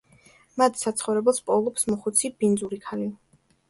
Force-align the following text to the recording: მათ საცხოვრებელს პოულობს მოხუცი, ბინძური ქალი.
მათ 0.61 0.79
საცხოვრებელს 0.85 1.43
პოულობს 1.51 1.87
მოხუცი, 1.93 2.35
ბინძური 2.43 2.85
ქალი. 2.91 3.17